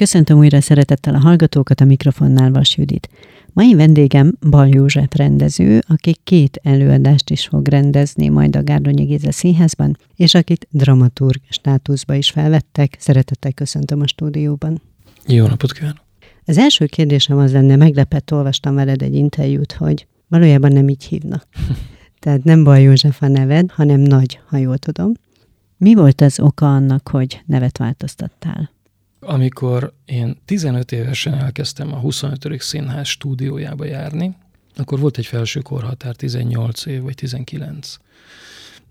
[0.00, 3.08] Köszöntöm újra szeretettel a hallgatókat, a mikrofonnál Vas Judit.
[3.52, 9.32] Mai vendégem Bal József rendező, aki két előadást is fog rendezni majd a Gárdonyi Géza
[9.32, 12.96] Színházban, és akit dramaturg státuszba is felvettek.
[12.98, 14.82] Szeretettel köszöntöm a stúdióban.
[15.26, 16.04] Jó napot kívánok!
[16.44, 21.46] Az első kérdésem az lenne, meglepett, olvastam veled egy interjút, hogy valójában nem így hívnak.
[22.20, 25.12] Tehát nem Bal József a neved, hanem Nagy, ha jól tudom.
[25.76, 28.70] Mi volt az oka annak, hogy nevet változtattál?
[29.20, 32.60] Amikor én 15 évesen elkezdtem a 25.
[32.60, 34.36] színház stúdiójába járni,
[34.76, 37.96] akkor volt egy felső korhatár, 18 év vagy 19.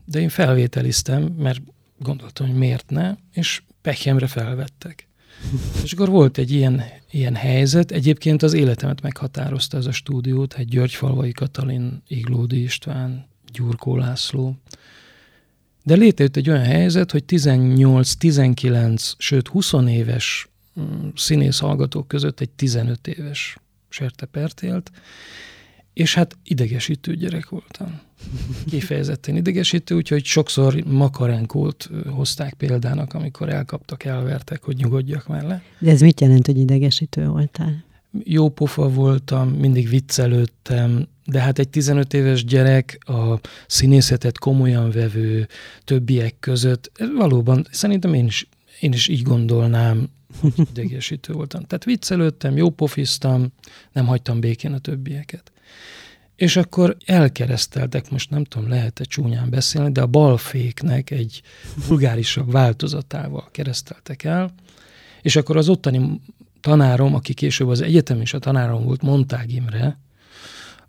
[0.05, 1.61] De én felvételiztem, mert
[1.97, 5.07] gondoltam, hogy miért ne, és pekjemre felvettek.
[5.83, 10.67] És akkor volt egy ilyen, ilyen helyzet, egyébként az életemet meghatározta ez a stúdió, tehát
[10.67, 14.55] Györgyfalvai Katalin, Iglódi István, Gyurkó László,
[15.83, 22.39] de létrejött egy olyan helyzet, hogy 18, 19, sőt 20 éves mm, színész hallgatók között
[22.39, 23.57] egy 15 éves
[23.89, 24.91] sertepert élt,
[25.93, 27.99] és hát idegesítő gyerek voltam.
[28.69, 35.63] Kifejezetten idegesítő, úgyhogy sokszor makarenkót hozták példának, amikor elkaptak, elvertek, hogy nyugodjak már le.
[35.79, 37.83] De ez mit jelent, hogy idegesítő voltál?
[38.23, 45.47] Jó pofa voltam, mindig viccelődtem, de hát egy 15 éves gyerek a színészetet komolyan vevő
[45.83, 48.47] többiek között, valóban szerintem én is,
[48.79, 51.63] én is így gondolnám, hogy idegesítő voltam.
[51.63, 53.47] Tehát viccelődtem, jó pofiztam,
[53.91, 55.51] nem hagytam békén a többieket.
[56.35, 61.41] És akkor elkereszteltek, most nem tudom, lehet-e csúnyán beszélni, de a balféknek egy
[61.87, 64.53] vulgárisabb változatával kereszteltek el,
[65.21, 66.21] és akkor az ottani
[66.61, 69.99] tanárom, aki később az egyetem is a tanárom volt, Montág Imre,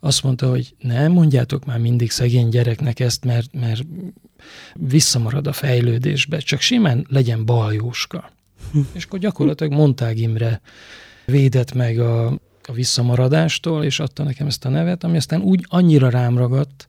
[0.00, 3.82] azt mondta, hogy nem mondjátok már mindig szegény gyereknek ezt, mert, mert
[4.74, 8.30] visszamarad a fejlődésbe, csak simán legyen baljóska.
[8.92, 10.60] és akkor gyakorlatilag Montág Imre
[11.24, 12.26] védett meg a,
[12.62, 16.86] a visszamaradástól, és adta nekem ezt a nevet, ami aztán úgy annyira rám ragadt,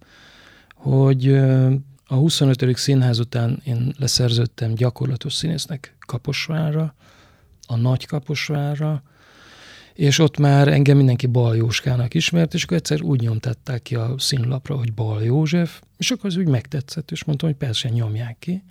[0.76, 1.34] hogy
[2.08, 2.78] a 25.
[2.78, 6.96] színház után én leszerződtem gyakorlatos színésznek Kaposvárra,
[7.72, 9.04] a Nagy Kaposvárra,
[9.94, 14.16] és ott már engem mindenki Bal Jóskának ismert, és akkor egyszer úgy nyomtatták ki a
[14.18, 18.64] színlapra, hogy Bal József, és akkor az úgy megtetszett, és mondtam, hogy persze nyomják ki,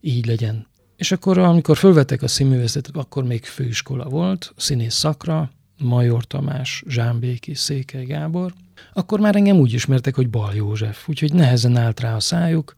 [0.00, 0.66] így legyen.
[0.96, 7.54] És akkor, amikor fölvettek a színművészetet, akkor még főiskola volt, színész szakra, Major Tamás, Zsámbéki,
[7.54, 8.52] Székely Gábor,
[8.92, 12.74] akkor már engem úgy ismertek, hogy Bal József, úgyhogy nehezen állt rá a szájuk,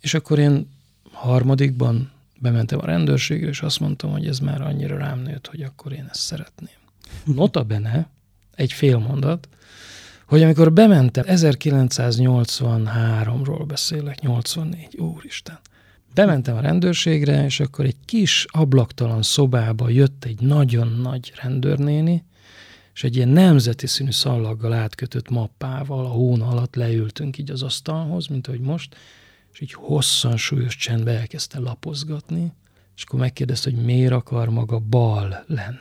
[0.00, 0.68] és akkor én
[1.12, 5.92] harmadikban bementem a rendőrségre, és azt mondtam, hogy ez már annyira rám nőtt, hogy akkor
[5.92, 6.76] én ezt szeretném.
[7.24, 8.08] Nota bene,
[8.54, 9.48] egy fél mondat,
[10.26, 15.58] hogy amikor bementem, 1983-ról beszélek, 84, úristen,
[16.14, 22.24] bementem a rendőrségre, és akkor egy kis ablaktalan szobába jött egy nagyon nagy rendőrnéni,
[22.94, 28.26] és egy ilyen nemzeti színű szallaggal átkötött mappával a hón alatt leültünk így az asztalhoz,
[28.26, 28.96] mint ahogy most,
[29.58, 32.52] és így hosszan súlyos csendbe elkezdte lapozgatni,
[32.96, 35.76] és akkor megkérdezte, hogy miért akar maga bal lenni.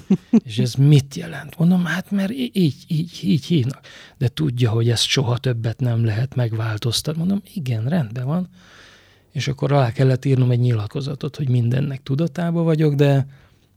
[0.46, 1.58] és ez mit jelent?
[1.58, 3.80] Mondom, hát mert így, így, így hívnak.
[4.18, 7.18] De tudja, hogy ezt soha többet nem lehet megváltoztatni.
[7.18, 8.48] Mondom, igen, rendben van.
[9.32, 13.26] És akkor alá kellett írnom egy nyilatkozatot, hogy mindennek tudatában vagyok, de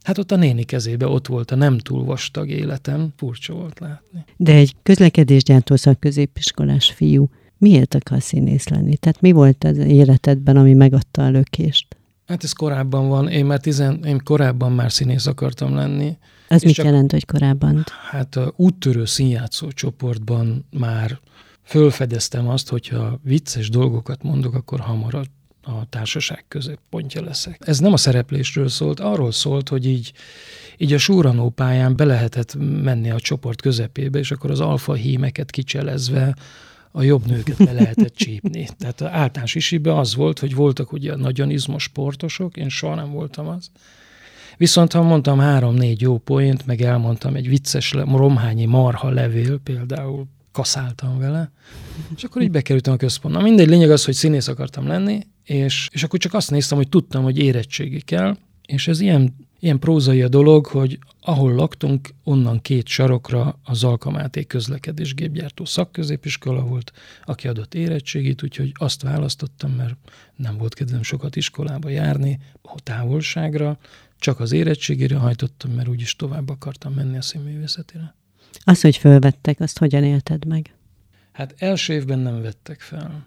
[0.04, 3.14] hát ott a néni kezébe ott volt a nem túl vastag életem.
[3.16, 4.26] Furcsa volt látni.
[4.38, 8.98] De egy közlekedésgyártó szakközépiskolás fiú miért akar színész lenni?
[8.98, 11.98] Tehát mi volt az életedben, ami megadta a lökést?
[12.28, 13.28] Hát ez korábban van.
[13.28, 16.18] Én már tizen, én korábban már színész akartam lenni.
[16.48, 17.84] Ez mit csak, jelent, hogy korábban?
[18.10, 21.20] Hát a úttörő színjátszó csoportban már
[21.64, 25.24] fölfedeztem azt, hogyha vicces dolgokat mondok, akkor hamar a,
[25.72, 27.62] a társaság középpontja leszek.
[27.66, 30.14] Ez nem a szereplésről szólt, arról szólt, hogy így,
[30.78, 35.52] így a súranó pályán be lehetett menni a csoport közepébe, és akkor az alfa hímeket
[35.52, 36.36] kicselezve
[36.92, 38.68] a jobb nőket le lehetett csípni.
[38.78, 43.12] Tehát az általános isibe az volt, hogy voltak ugye nagyon izmos sportosok, én soha nem
[43.12, 43.70] voltam az.
[44.58, 51.20] Viszont ha mondtam három-négy jó poént, meg elmondtam egy vicces romhányi marha levél, például kaszáltam
[51.20, 51.52] vele,
[52.16, 53.42] és akkor így bekerültem a központba.
[53.42, 57.24] Mindegy, lényeg az, hogy színész akartam lenni, és, és akkor csak azt néztem, hogy tudtam,
[57.24, 58.38] hogy érettségi kell,
[58.70, 64.44] és ez ilyen Ilyen prózai a dolog, hogy ahol laktunk, onnan két sarokra a Zalkamáté
[64.44, 66.92] közlekedésgépgyártó szakközépiskola volt,
[67.24, 69.96] aki adott érettségit, úgyhogy azt választottam, mert
[70.36, 73.78] nem volt kedvem sokat iskolába járni, a távolságra,
[74.18, 78.16] csak az érettségére hajtottam, mert úgyis tovább akartam menni a színművészetére.
[78.64, 80.74] Az, hogy fölvettek, azt hogyan élted meg?
[81.32, 83.26] Hát első évben nem vettek fel.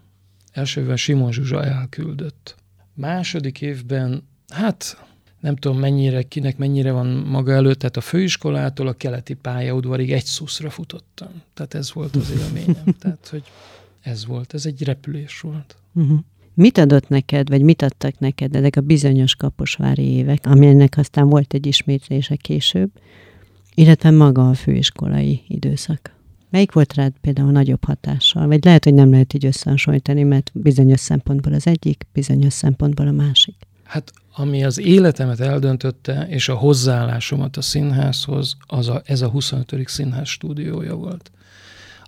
[0.52, 2.56] Első évben Simon Zsuzsa elküldött.
[2.94, 4.96] Második évben, hát
[5.42, 10.24] nem tudom mennyire, kinek mennyire van maga előtt, tehát a főiskolától a keleti pályaudvarig egy
[10.24, 11.42] szuszra futottam.
[11.54, 12.84] Tehát ez volt az élményem.
[13.00, 13.42] tehát, hogy
[14.00, 15.76] ez volt, ez egy repülés volt.
[15.92, 16.18] Uh-huh.
[16.54, 21.54] Mit adott neked, vagy mit adtak neked ezek a bizonyos kaposvári évek, amelynek aztán volt
[21.54, 22.90] egy ismétlése később,
[23.74, 26.14] illetve maga a főiskolai időszak?
[26.50, 28.46] Melyik volt rád például nagyobb hatással?
[28.46, 33.12] Vagy lehet, hogy nem lehet így összehasonlítani, mert bizonyos szempontból az egyik, bizonyos szempontból a
[33.12, 33.54] másik.
[33.82, 39.88] Hát ami az életemet eldöntötte, és a hozzáállásomat a színházhoz, az a, ez a 25.
[39.88, 41.30] színház stúdiója volt,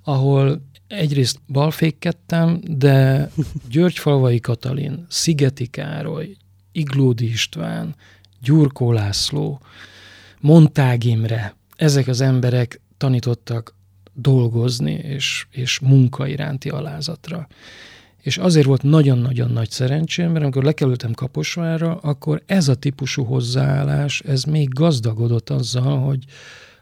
[0.05, 3.31] ahol egyrészt balfékkedtem, de
[3.71, 6.37] Györgyfalvai Katalin, Szigeti Károly,
[6.73, 7.95] Iglódi István,
[8.43, 9.61] Gyurkó László,
[10.41, 13.75] Montág Imre, ezek az emberek tanítottak
[14.13, 17.47] dolgozni és, és munka iránti alázatra.
[18.25, 24.21] És azért volt nagyon-nagyon nagy szerencsém, mert amikor lekerültem Kaposvárra, akkor ez a típusú hozzáállás,
[24.21, 26.25] ez még gazdagodott azzal, hogy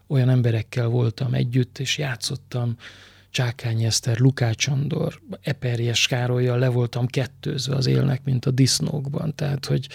[0.06, 2.76] olyan emberekkel voltam együtt, és játszottam
[3.30, 9.34] Csákány Eszter, Lukács Andor, Eperjes Károlyjal le voltam kettőzve az élnek, mint a disznókban.
[9.34, 9.88] Tehát, hogy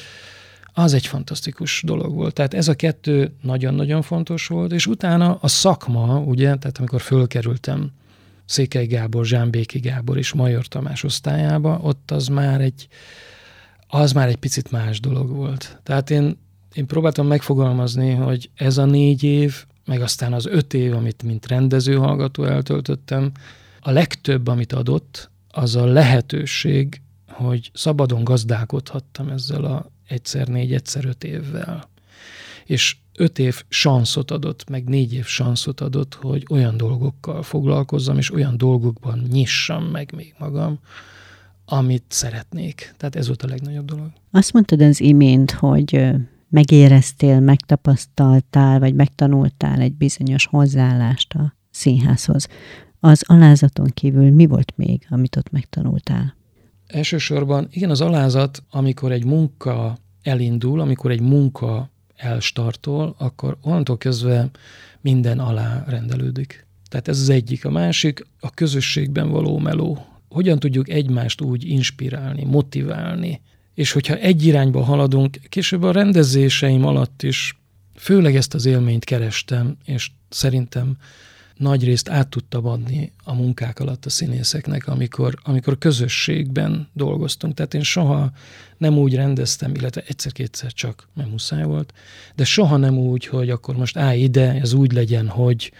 [0.73, 2.33] az egy fantasztikus dolog volt.
[2.33, 7.91] Tehát ez a kettő nagyon-nagyon fontos volt, és utána a szakma, ugye, tehát amikor fölkerültem
[8.47, 12.88] Székely Gábor, Zsámbéki Gábor és Major Tamás osztályába, ott az már egy,
[13.88, 15.79] az már egy picit más dolog volt.
[15.83, 16.38] Tehát én,
[16.73, 21.47] én próbáltam megfogalmazni, hogy ez a négy év, meg aztán az öt év, amit mint
[21.47, 23.31] rendező hallgató eltöltöttem,
[23.79, 31.05] a legtöbb, amit adott, az a lehetőség, hogy szabadon gazdálkodhattam ezzel a egyszer négy, egyszer
[31.05, 31.89] öt évvel.
[32.65, 38.34] És öt év sanszot adott, meg négy év sanszot adott, hogy olyan dolgokkal foglalkozzam, és
[38.34, 40.80] olyan dolgokban nyissam meg még magam,
[41.66, 42.94] amit szeretnék.
[42.98, 44.12] Tehát ez volt a legnagyobb dolog.
[44.31, 46.10] Azt mondtad az imént, hogy
[46.50, 52.48] megéreztél, megtapasztaltál, vagy megtanultál egy bizonyos hozzáállást a színházhoz.
[53.00, 56.36] Az alázaton kívül mi volt még, amit ott megtanultál?
[56.88, 64.50] Elsősorban igen, az alázat, amikor egy munka elindul, amikor egy munka elstartol, akkor onnantól kezdve
[65.02, 66.66] minden alá rendelődik.
[66.90, 67.66] Tehát ez az egyik.
[67.66, 70.06] A másik a közösségben való meló.
[70.30, 73.42] Hogyan tudjuk egymást úgy inspirálni, motiválni,
[73.74, 77.58] és hogyha egy irányba haladunk, később a rendezéseim alatt is
[77.96, 80.98] főleg ezt az élményt kerestem, és szerintem
[81.57, 87.54] nagy részt át tudtam adni a munkák alatt a színészeknek, amikor, amikor közösségben dolgoztunk.
[87.54, 88.31] Tehát én soha
[88.77, 91.94] nem úgy rendeztem, illetve egyszer-kétszer csak, mert muszáj volt,
[92.36, 95.71] de soha nem úgy, hogy akkor most állj ide, ez úgy legyen, hogy,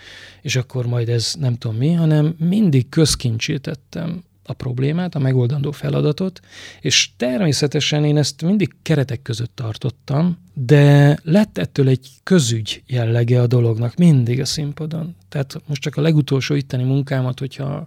[0.42, 6.40] és akkor majd ez nem tudom mi, hanem mindig közkincsítettem a problémát, a megoldandó feladatot,
[6.82, 13.48] és természetesen én ezt mindig keretek között tartottam, de lett ettől egy közügy jellege a
[13.48, 15.16] dolognak mindig a színpadon.
[15.30, 17.86] Tehát most csak a legutolsó itteni munkámat, hogyha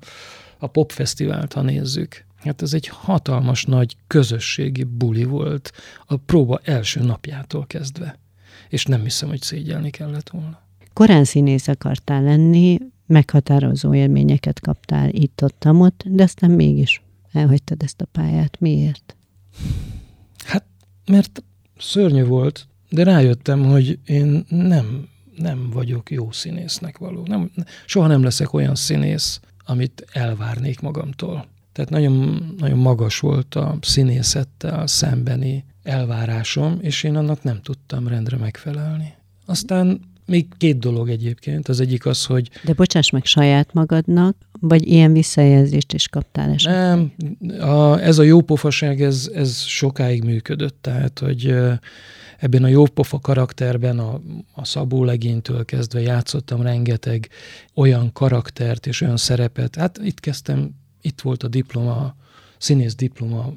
[0.58, 5.72] a popfesztivált, ha nézzük, hát ez egy hatalmas nagy közösségi buli volt
[6.06, 8.18] a próba első napjától kezdve.
[8.68, 10.62] És nem hiszem, hogy szégyelni kellett volna.
[10.92, 12.78] Korán színész akartál lenni,
[13.10, 17.02] meghatározó élményeket kaptál itt-ott, ott, de aztán mégis
[17.32, 18.60] elhagytad ezt a pályát.
[18.60, 19.16] Miért?
[20.44, 20.64] Hát,
[21.06, 21.42] mert
[21.78, 27.22] szörnyű volt, de rájöttem, hogy én nem, nem vagyok jó színésznek való.
[27.26, 27.50] Nem,
[27.86, 31.46] soha nem leszek olyan színész, amit elvárnék magamtól.
[31.72, 38.36] Tehát nagyon, nagyon magas volt a színészettel szembeni elvárásom, és én annak nem tudtam rendre
[38.36, 39.14] megfelelni.
[39.46, 41.68] Aztán még két dolog egyébként.
[41.68, 42.50] Az egyik az, hogy...
[42.64, 46.82] De bocsáss meg saját magadnak, vagy ilyen visszajelzést is kaptál esetleg?
[46.82, 47.12] Nem,
[47.60, 51.54] a, ez a jópofaság, ez, ez sokáig működött, tehát, hogy
[52.38, 54.20] ebben a jópofa karakterben a,
[54.52, 57.28] a Szabó legénytől kezdve játszottam rengeteg
[57.74, 59.74] olyan karaktert és olyan szerepet.
[59.76, 60.70] Hát itt kezdtem,
[61.00, 62.14] itt volt a diploma,
[62.58, 63.52] színész diploma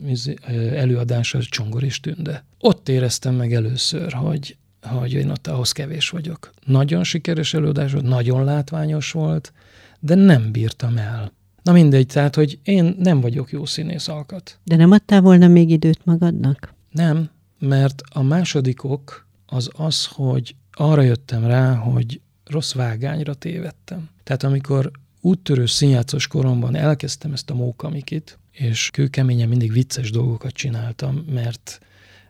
[0.74, 2.46] előadása Csongor és Tünde.
[2.60, 6.50] Ott éreztem meg először, hogy hogy én ott ahhoz kevés vagyok.
[6.66, 9.54] Nagyon sikeres előadás volt, nagyon látványos volt,
[10.00, 11.32] de nem bírtam el.
[11.64, 14.60] Na mindegy, tehát, hogy én nem vagyok jó színész alkat.
[14.64, 16.74] De nem adtál volna még időt magadnak?
[16.92, 24.10] Nem, mert a második ok az az, hogy arra jöttem rá, hogy rossz vágányra tévedtem.
[24.24, 31.26] Tehát amikor úttörő színjátszós koromban elkezdtem ezt a mókamikit, és kőkeményen mindig vicces dolgokat csináltam,
[31.30, 31.80] mert,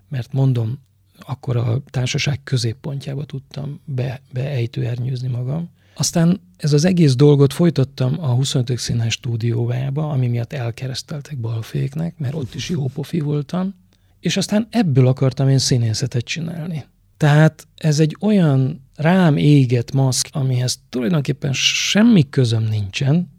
[0.10, 0.80] mert mondom,
[1.20, 5.70] akkor a társaság középpontjába tudtam be, beejtőernyőzni magam.
[5.96, 8.78] Aztán ez az egész dolgot folytattam a 25.
[8.78, 13.76] színház stúdiójába, ami miatt elkereszteltek balféknek, mert ott is jó pofi voltam,
[14.20, 16.86] és aztán ebből akartam én színészetet csinálni.
[17.18, 23.32] Tehát ez egy olyan rám égett maszk, amihez tulajdonképpen semmi közöm nincsen,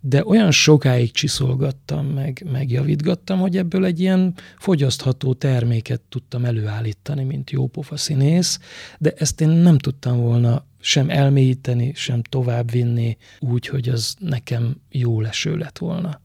[0.00, 7.50] de olyan sokáig csiszolgattam, meg, megjavítgattam, hogy ebből egy ilyen fogyasztható terméket tudtam előállítani, mint
[7.50, 8.58] jópofa színész,
[8.98, 15.20] de ezt én nem tudtam volna sem elmélyíteni, sem továbbvinni úgy, hogy az nekem jó
[15.20, 16.20] leső lett volna.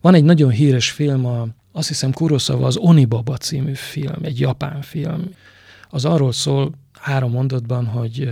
[0.00, 4.82] Van egy nagyon híres film, a, azt hiszem Kurosawa az Onibaba című film, egy japán
[4.82, 5.30] film.
[5.90, 8.28] Az arról szól három mondatban, hogy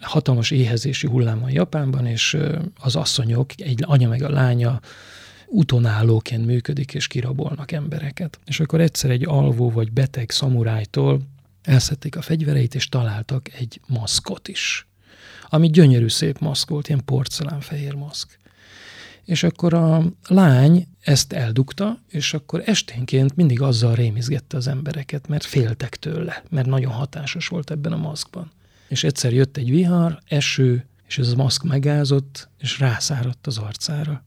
[0.00, 2.36] hatalmas éhezési hullám Japánban, és
[2.80, 4.80] az asszonyok, egy anya meg a lánya
[5.46, 8.38] utonállóként működik, és kirabolnak embereket.
[8.44, 11.20] És akkor egyszer egy alvó vagy beteg szamurájtól
[11.62, 14.86] elszették a fegyvereit, és találtak egy maszkot is,
[15.48, 18.38] ami gyönyörű szép maszk volt, ilyen porcelánfehér maszk.
[19.24, 25.44] És akkor a lány ezt eldugta, és akkor esténként mindig azzal rémizgette az embereket, mert
[25.44, 28.50] féltek tőle, mert nagyon hatásos volt ebben a maszkban.
[28.88, 34.24] És egyszer jött egy vihar, eső, és ez a maszk megázott, és rászáradt az arcára.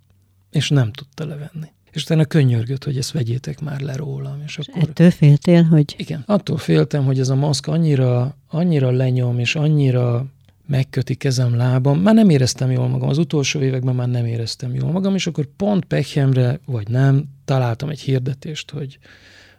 [0.51, 1.68] És nem tudta levenni.
[1.91, 4.41] És utána könyörgött, hogy ezt vegyétek már le rólam.
[4.46, 4.82] És, akkor...
[4.89, 5.96] ettől féltél, hogy...
[5.98, 10.25] Igen, attól féltem, hogy ez a maszk annyira, annyira lenyom, és annyira
[10.68, 12.00] megköti kezem, lábam.
[12.00, 13.10] Már nem éreztem jól magam.
[13.10, 17.89] Az utolsó években már nem éreztem jól magam, és akkor pont Pechemre, vagy nem, találtam
[17.89, 19.00] egy hirdetést, hogy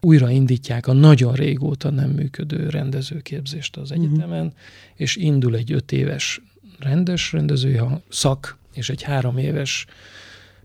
[0.06, 4.00] újra indítják a nagyon régóta nem működő rendezőképzést az mhm.
[4.00, 4.60] egyetemen, uh-huh.
[4.94, 6.42] és indul egy öt éves
[6.78, 9.86] rendes rendezői szak, és egy három éves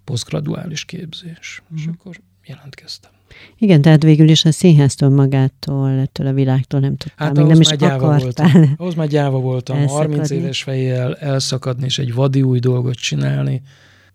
[0.04, 1.62] posztgraduális képzés.
[1.64, 1.78] Uh-huh.
[1.78, 1.94] És mhm.
[2.00, 3.12] akkor jelentkeztem.
[3.58, 7.28] Igen, tehát végül is a színháztól magától, ettől a világtól nem tudtam.
[7.28, 8.20] Hát még nem is akartál.
[8.20, 8.74] Voltam.
[8.78, 10.14] Ahhoz már gyáva voltam, elszakadni.
[10.14, 13.62] 30 éves fejjel elszakadni és egy vadi új dolgot csinálni,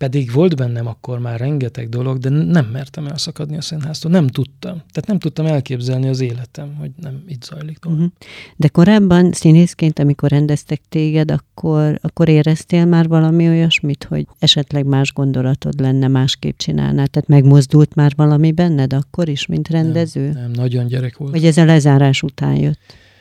[0.02, 4.74] pedig volt bennem akkor már rengeteg dolog, de nem mertem elszakadni a színháztól, nem tudtam.
[4.74, 7.98] Tehát nem tudtam elképzelni az életem, hogy nem így zajlik tovább.
[7.98, 8.12] Uh-huh.
[8.56, 15.12] De korábban színészként, amikor rendeztek téged, akkor, akkor éreztél már valami olyasmit, hogy esetleg más
[15.12, 17.06] gondolatod lenne, másképp csinálnál?
[17.06, 20.30] Tehát megmozdult már valami benned akkor is, mint rendező?
[20.30, 21.32] Nem, nem nagyon gyerek volt.
[21.32, 22.80] Vagy ez a lezárás után jött?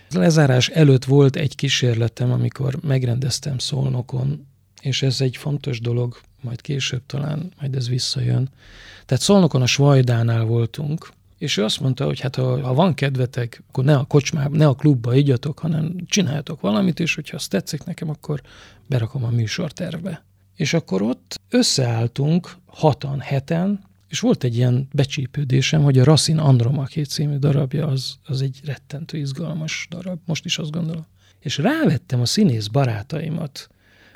[0.10, 4.50] A lezárás előtt volt egy kísérletem, amikor megrendeztem Szolnokon,
[4.82, 8.50] és ez egy fontos dolog, majd később talán, majd ez visszajön.
[9.06, 13.64] Tehát Szolnokon a Svajdánál voltunk, és ő azt mondta, hogy hát ha, ha van kedvetek,
[13.68, 17.84] akkor ne a kocsmába, ne a klubba igyatok, hanem csináljatok valamit, és hogyha azt tetszik
[17.84, 18.42] nekem, akkor
[18.88, 20.24] berakom a műsortervbe.
[20.56, 27.04] És akkor ott összeálltunk hatan, heten, és volt egy ilyen becsípődésem, hogy a Racine Andromaché
[27.04, 31.06] című darabja az, az egy rettentő izgalmas darab, most is azt gondolom.
[31.40, 33.70] És rávettem a színész barátaimat,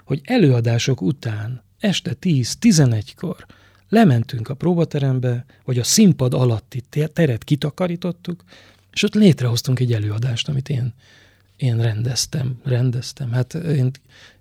[0.03, 3.45] hogy előadások után este 10-11-kor
[3.89, 8.43] lementünk a próbaterembe, vagy a színpad alatti teret kitakarítottuk,
[8.93, 10.93] és ott létrehoztunk egy előadást, amit én,
[11.55, 13.91] én rendeztem, rendeztem, hát én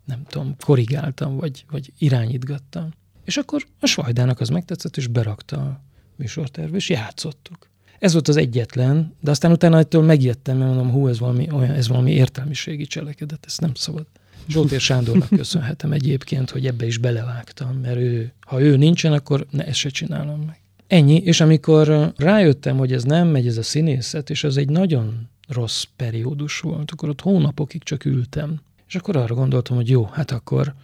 [0.05, 2.89] nem tudom, korrigáltam, vagy, vagy irányítgattam.
[3.25, 5.81] És akkor a Svajdának az megtetszett, és berakta a
[6.17, 7.69] műsortervbe, és játszottuk.
[7.99, 11.71] Ez volt az egyetlen, de aztán utána ettől megijedtem, mert mondom, hú, ez valami, olyan,
[11.71, 14.07] ez valami értelmiségi cselekedet, ezt nem szabad.
[14.49, 19.67] Zsoltér Sándornak köszönhetem egyébként, hogy ebbe is belevágtam, mert ő, ha ő nincsen, akkor ne,
[19.67, 20.59] ezt se csinálom meg.
[20.87, 25.29] Ennyi, és amikor rájöttem, hogy ez nem megy, ez a színészet, és az egy nagyon
[25.49, 28.61] rossz periódus volt, akkor ott hónapokig csak ültem.
[28.89, 30.75] És akkor arra gondoltam, hogy jó, hát akkor,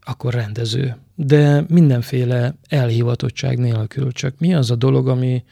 [0.00, 0.96] akkor rendező.
[1.14, 5.44] De mindenféle elhivatottság nélkül, csak mi az a dolog, ami,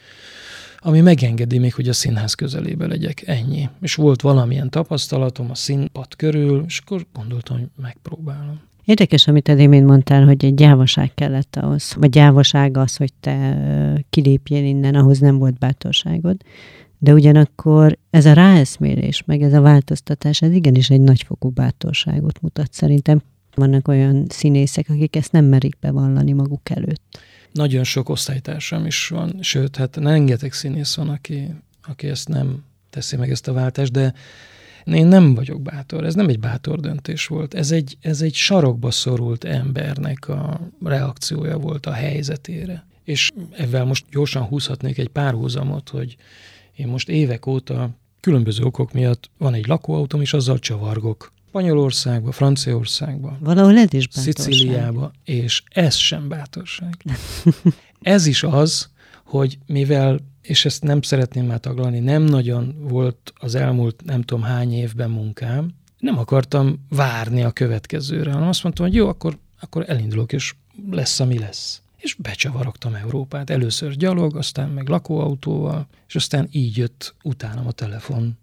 [0.81, 3.23] ami megengedi még, hogy a színház közelébe legyek.
[3.27, 3.69] Ennyi.
[3.81, 8.61] És volt valamilyen tapasztalatom a színpad körül, és akkor gondoltam, hogy megpróbálom.
[8.85, 13.59] Érdekes, amit eddig mondtál, hogy egy gyávaság kellett ahhoz, vagy gyávaság az, hogy te
[14.11, 16.37] kilépjél innen, ahhoz nem volt bátorságod.
[16.99, 22.73] De ugyanakkor ez a ráeszmélés, meg ez a változtatás, ez igenis egy nagyfokú bátorságot mutat
[22.73, 23.23] szerintem.
[23.55, 27.19] Vannak olyan színészek, akik ezt nem merik bevallani maguk előtt
[27.53, 33.17] nagyon sok osztálytársam is van, sőt, hát rengeteg színész van, aki, aki ezt nem teszi
[33.17, 34.15] meg ezt a váltást, de
[34.85, 38.91] én nem vagyok bátor, ez nem egy bátor döntés volt, ez egy, ez egy sarokba
[38.91, 42.87] szorult embernek a reakciója volt a helyzetére.
[43.05, 46.17] És ezzel most gyorsan húzhatnék egy párhuzamot, hogy
[46.77, 47.91] én most évek óta
[48.21, 51.33] különböző okok miatt van egy lakóautóm, és azzal csavargok.
[51.49, 54.35] Spanyolországba, Franciaországba, Valahol ez is bátorság.
[54.35, 57.05] Szicíliába, és ez sem bátorság.
[58.01, 58.89] ez is az,
[59.25, 64.43] hogy mivel, és ezt nem szeretném már taglalni, nem nagyon volt az elmúlt nem tudom
[64.43, 69.85] hány évben munkám, nem akartam várni a következőre, hanem azt mondtam, hogy jó, akkor, akkor
[69.87, 70.55] elindulok, és
[70.91, 71.83] lesz, ami lesz.
[71.97, 73.51] és becsavarogtam Európát.
[73.51, 78.39] Először gyalog, aztán meg lakóautóval, és aztán így jött utánam a telefon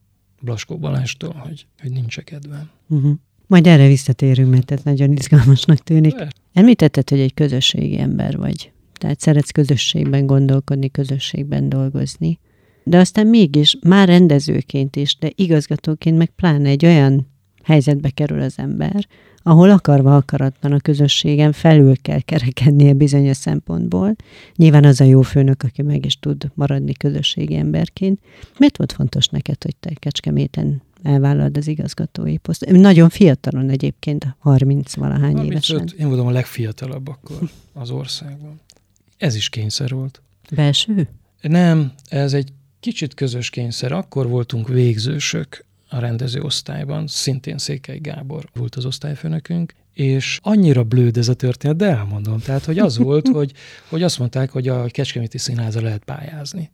[0.46, 2.70] Blaskó Balástól, hogy, hogy nincs kedvem.
[2.88, 3.14] Uh-huh.
[3.48, 6.16] Majd erre visszatérünk, mert ez nagyon izgalmasnak tűnik.
[6.54, 8.72] Említetted, hogy egy közösségi ember vagy.
[8.94, 12.40] Tehát szeretsz közösségben gondolkodni, közösségben dolgozni.
[12.84, 17.28] De aztán mégis, már rendezőként is, de igazgatóként meg pláne egy olyan
[17.66, 19.08] helyzetbe kerül az ember,
[19.48, 24.16] ahol akarva akaratlan a közösségen felül kell kerekednie bizonyos szempontból.
[24.56, 28.20] Nyilván az a jó főnök, aki meg is tud maradni közösségi emberként.
[28.58, 32.66] Miért volt fontos neked, hogy te Kecskeméten elvállalod az igazgatói poszt?
[32.66, 35.90] Nagyon fiatalon egyébként, 30-valahány 35, évesen.
[35.98, 38.60] Én voltam a legfiatalabb akkor az országban.
[39.18, 40.22] Ez is kényszer volt.
[40.56, 41.08] Belső?
[41.42, 43.92] Nem, ez egy kicsit közös kényszer.
[43.92, 51.18] Akkor voltunk végzősök a rendező osztályban, szintén Székely Gábor volt az osztályfőnökünk, és annyira blőd
[51.18, 52.40] ez a történet, de elmondom.
[52.40, 53.52] Tehát, hogy az volt, hogy,
[53.90, 56.72] hogy azt mondták, hogy a Kecskeméti Színházra lehet pályázni.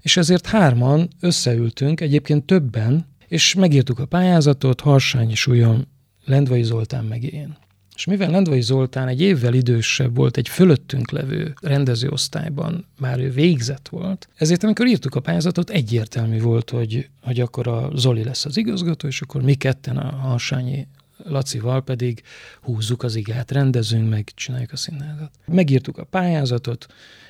[0.00, 5.86] És ezért hárman összeültünk, egyébként többen, és megírtuk a pályázatot, Harsányi Súlyom,
[6.24, 7.56] Lendvai Zoltán meg én.
[8.00, 13.88] És mivel Lendvai Zoltán egy évvel idősebb volt, egy fölöttünk levő rendezőosztályban, már ő végzett
[13.88, 18.56] volt, ezért amikor írtuk a pályázatot, egyértelmű volt, hogy, hogy akkor a Zoli lesz az
[18.56, 22.22] igazgató, és akkor mi ketten a Harsányi Lacival pedig
[22.62, 25.30] húzzuk az igát, rendezünk meg, csináljuk a színházat.
[25.46, 26.86] Megírtuk a pályázatot,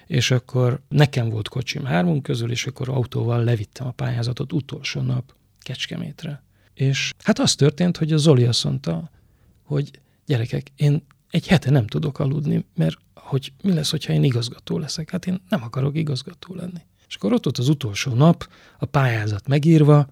[0.06, 5.34] és akkor nekem volt kocsim hármunk közül, és akkor autóval levittem a pályázatot utolsó nap
[5.60, 6.42] Kecskemétre.
[6.74, 9.10] És hát az történt, hogy a Zoli azt mondta,
[9.62, 9.90] hogy
[10.30, 15.10] gyerekek, én egy hete nem tudok aludni, mert hogy mi lesz, hogyha én igazgató leszek?
[15.10, 16.80] Hát én nem akarok igazgató lenni.
[17.08, 20.06] És akkor ott volt az utolsó nap, a pályázat megírva,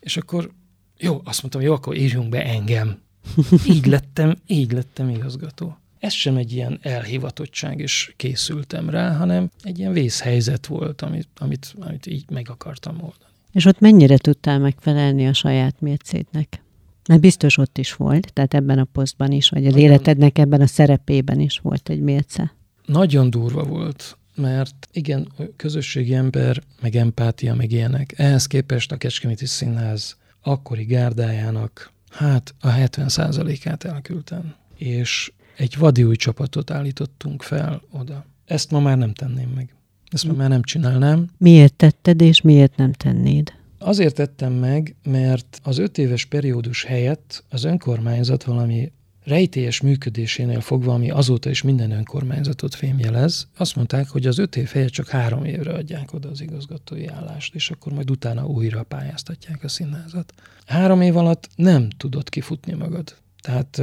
[0.00, 0.50] és akkor
[0.98, 3.00] jó, azt mondtam, jó, akkor írjunk be engem.
[3.74, 5.78] Így lettem, így lettem igazgató.
[5.98, 11.74] Ez sem egy ilyen elhivatottság, és készültem rá, hanem egy ilyen vészhelyzet volt, amit, amit,
[11.80, 13.32] amit így meg akartam oldani.
[13.52, 16.62] És ott mennyire tudtál megfelelni a saját mércétnek?
[17.08, 19.88] Mert biztos ott is volt, tehát ebben a posztban is, vagy az Nagyon...
[19.88, 22.54] életednek ebben a szerepében is volt egy mérce.
[22.86, 28.12] Nagyon durva volt, mert igen, közösségi ember, meg empátia, meg ilyenek.
[28.16, 34.54] Ehhez képest a Kecskeméti Színház akkori gárdájának, hát a 70%-át elküldtem.
[34.76, 38.24] És egy vadi új csapatot állítottunk fel oda.
[38.44, 39.74] Ezt ma már nem tenném meg.
[40.10, 41.28] Ezt ma már nem csinálnám.
[41.38, 43.52] Miért tetted, és miért nem tennéd?
[43.82, 48.92] Azért tettem meg, mert az öt éves periódus helyett az önkormányzat valami
[49.24, 54.68] rejtélyes működésénél fogva, ami azóta is minden önkormányzatot fémjelez, azt mondták, hogy az öt év
[54.68, 59.64] helyett csak három évre adják oda az igazgatói állást, és akkor majd utána újra pályáztatják
[59.64, 60.32] a színházat.
[60.66, 63.16] Három év alatt nem tudod kifutni magad.
[63.40, 63.82] Tehát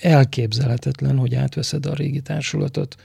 [0.00, 2.96] elképzelhetetlen, hogy átveszed a régi társulatot,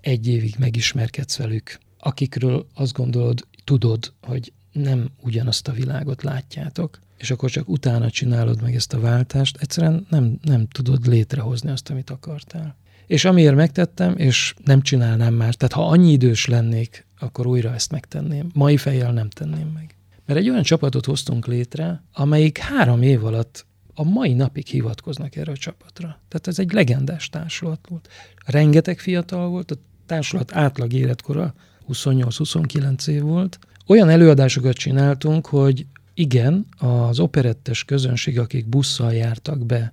[0.00, 7.30] egy évig megismerkedsz velük, akikről azt gondolod, tudod, hogy nem ugyanazt a világot látjátok, és
[7.30, 12.10] akkor csak utána csinálod meg ezt a váltást, egyszerűen nem, nem tudod létrehozni azt, amit
[12.10, 12.76] akartál.
[13.06, 17.90] És amiért megtettem, és nem csinálnám más, tehát ha annyi idős lennék, akkor újra ezt
[17.90, 18.50] megtenném.
[18.54, 19.94] Mai fejjel nem tenném meg.
[20.26, 25.52] Mert egy olyan csapatot hoztunk létre, amelyik három év alatt a mai napig hivatkoznak erre
[25.52, 26.20] a csapatra.
[26.28, 28.08] Tehát ez egy legendás társulat volt.
[28.46, 31.54] Rengeteg fiatal volt, a társulat átlag életkora
[31.88, 33.58] 28-29 év volt,
[33.90, 39.92] olyan előadásokat csináltunk, hogy igen, az operettes közönség, akik busszal jártak be,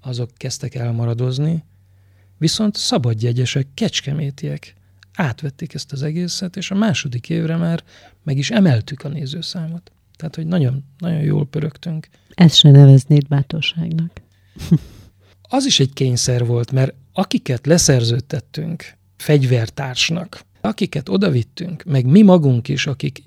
[0.00, 1.64] azok kezdtek elmaradozni,
[2.38, 4.74] viszont szabadjegyesek, kecskemétiek
[5.14, 7.82] átvették ezt az egészet, és a második évre már
[8.22, 9.92] meg is emeltük a nézőszámot.
[10.16, 12.08] Tehát, hogy nagyon, nagyon jól pörögtünk.
[12.34, 14.20] Ezt se neveznéd bátorságnak.
[15.42, 18.84] az is egy kényszer volt, mert akiket leszerződtettünk
[19.16, 23.22] fegyvertársnak, akiket odavittünk, meg mi magunk is, akik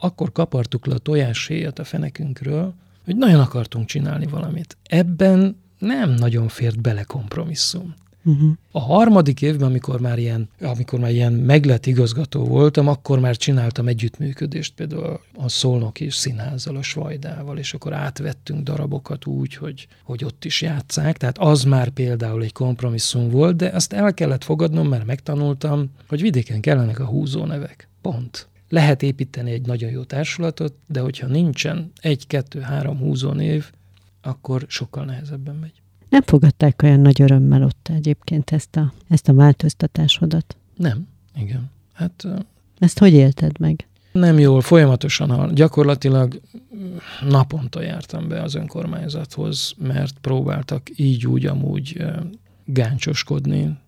[0.00, 4.76] akkor kapartuk le a tojáshéjat a fenekünkről, hogy nagyon akartunk csinálni valamit.
[4.82, 7.94] Ebben nem nagyon fért bele kompromisszum.
[8.26, 8.50] Uh-huh.
[8.70, 13.88] A harmadik évben, amikor már ilyen, amikor már ilyen meglett igazgató voltam, akkor már csináltam
[13.88, 20.44] együttműködést például a Szolnoki Színházzal, a Svajdával, és akkor átvettünk darabokat úgy, hogy, hogy ott
[20.44, 21.16] is játszák.
[21.16, 26.20] Tehát az már például egy kompromisszum volt, de azt el kellett fogadnom, mert megtanultam, hogy
[26.20, 27.88] vidéken kellenek a húzó nevek.
[28.00, 28.48] Pont.
[28.68, 33.70] Lehet építeni egy nagyon jó társulatot, de hogyha nincsen egy, kettő, három húzó név,
[34.22, 35.82] akkor sokkal nehezebben megy.
[36.08, 40.56] Nem fogadták olyan nagy örömmel ott egyébként ezt a, ezt a változtatásodat?
[40.76, 41.70] Nem, igen.
[41.92, 42.26] Hát,
[42.78, 43.86] ezt hogy élted meg?
[44.12, 46.40] Nem jól, folyamatosan, gyakorlatilag
[47.28, 52.04] naponta jártam be az önkormányzathoz, mert próbáltak így úgy amúgy
[52.64, 53.78] gáncsoskodni,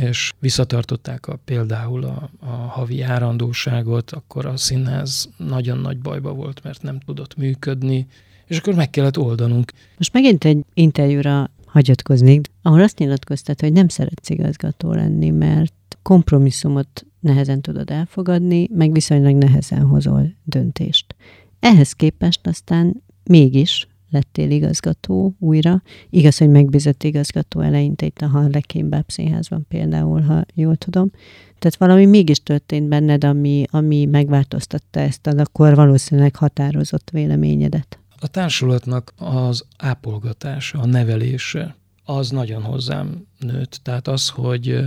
[0.00, 6.62] és visszatartották a, például a, a havi járandóságot, akkor a színház nagyon nagy bajba volt,
[6.62, 8.06] mert nem tudott működni,
[8.46, 9.72] és akkor meg kellett oldanunk.
[9.98, 17.06] Most megint egy interjúra hagyatkoznék, ahol azt nyilatkoztat, hogy nem szeretsz igazgató lenni, mert kompromisszumot
[17.20, 21.14] nehezen tudod elfogadni, meg viszonylag nehezen hozol döntést.
[21.60, 25.82] Ehhez képest aztán mégis lettél igazgató újra.
[26.10, 31.10] Igaz, hogy megbízott igazgató eleinte itt a Harlekin Báb színházban például, ha jól tudom.
[31.58, 37.98] Tehát valami mégis történt benned, ami, ami megváltoztatta ezt a akkor valószínűleg határozott véleményedet.
[38.18, 43.80] A társulatnak az ápolgatása, a nevelése, az nagyon hozzám nőtt.
[43.82, 44.80] Tehát az, hogy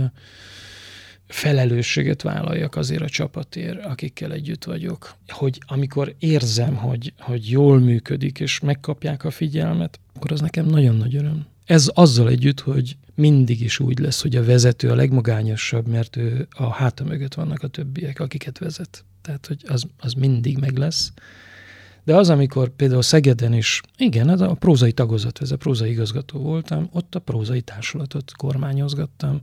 [1.26, 5.14] felelősséget vállaljak azért a csapatért, akikkel együtt vagyok.
[5.28, 10.96] Hogy amikor érzem, hogy, hogy jól működik, és megkapják a figyelmet, akkor az nekem nagyon
[10.96, 11.46] nagy öröm.
[11.64, 16.46] Ez azzal együtt, hogy mindig is úgy lesz, hogy a vezető a legmagányosabb, mert ő
[16.50, 19.04] a háta mögött vannak a többiek, akiket vezet.
[19.22, 21.12] Tehát, hogy az, az mindig meg lesz.
[22.10, 26.88] De az, amikor például Szegeden is, igen, az a prózai tagozat, a prózai igazgató voltam,
[26.92, 29.40] ott a prózai társulatot kormányozgattam,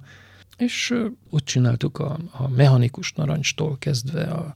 [0.58, 0.94] és
[1.30, 4.54] ott csináltuk a, a mechanikus narancstól kezdve a,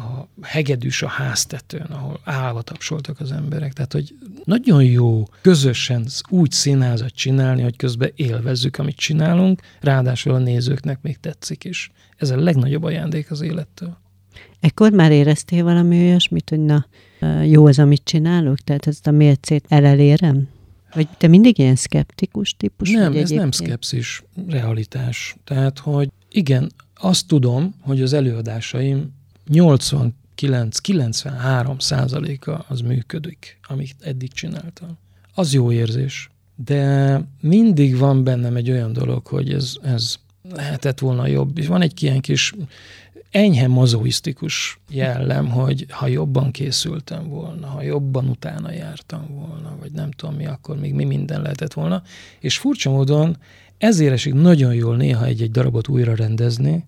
[0.00, 3.72] a hegedűs a háztetőn, ahol állva tapsoltak az emberek.
[3.72, 10.38] Tehát, hogy nagyon jó közösen úgy színházat csinálni, hogy közben élvezzük, amit csinálunk, ráadásul a
[10.38, 11.90] nézőknek még tetszik is.
[12.16, 14.02] Ez a legnagyobb ajándék az élettől.
[14.60, 16.86] Ekkor már éreztél valami olyasmit, hogy na,
[17.44, 18.58] jó az, amit csinálok?
[18.58, 20.48] Tehát ezt a mércét elelérem?
[20.94, 22.90] Vagy te mindig ilyen szkeptikus típus?
[22.90, 23.40] Nem, ez egyébként?
[23.40, 25.36] nem szkepszis, realitás.
[25.44, 29.12] Tehát, hogy igen, azt tudom, hogy az előadásaim
[29.52, 34.98] 89-93 százaléka az működik, amit eddig csináltam.
[35.34, 36.30] Az jó érzés.
[36.64, 40.16] De mindig van bennem egy olyan dolog, hogy ez, ez
[40.50, 41.58] lehetett volna jobb.
[41.58, 42.54] És van egy ilyen kis
[43.34, 50.10] enyhe mazoisztikus jellem, hogy ha jobban készültem volna, ha jobban utána jártam volna, vagy nem
[50.10, 52.02] tudom mi, akkor még mi minden lehetett volna.
[52.40, 53.36] És furcsa módon
[53.78, 56.86] ezért esik nagyon jól néha egy-egy darabot újra rendezni,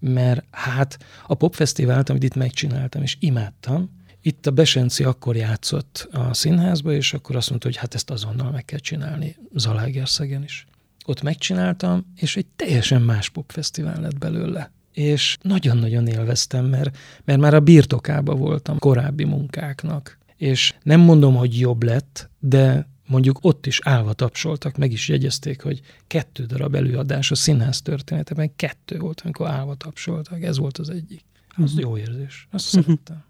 [0.00, 6.34] mert hát a popfesztivált, amit itt megcsináltam, és imádtam, itt a Besenci akkor játszott a
[6.34, 10.66] színházba, és akkor azt mondta, hogy hát ezt azonnal meg kell csinálni Zalaegerszegen is.
[11.06, 17.54] Ott megcsináltam, és egy teljesen más popfesztivál lett belőle és nagyon-nagyon élveztem, mert, mert már
[17.54, 20.18] a birtokába voltam korábbi munkáknak.
[20.36, 25.62] És nem mondom, hogy jobb lett, de mondjuk ott is állva tapsoltak, meg is jegyezték,
[25.62, 30.90] hogy kettő darab előadás a színház történetében, kettő volt, amikor állva tapsoltak, ez volt az
[30.90, 31.24] egyik.
[31.56, 31.80] Az uh-huh.
[31.80, 32.82] jó érzés, azt uh-huh.
[32.82, 33.24] szerettem.